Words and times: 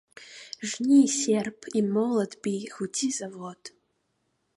Жні, 0.69 0.97
серп, 1.17 1.67
і, 1.81 1.83
молат, 1.97 2.31
бі, 2.47 2.55
гудзі, 2.79 3.09
завод! 3.19 3.61